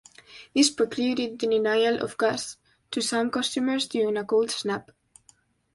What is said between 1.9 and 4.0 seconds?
of gas to some customers